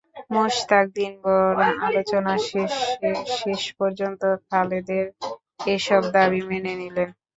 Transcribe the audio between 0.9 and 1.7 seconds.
দিনভর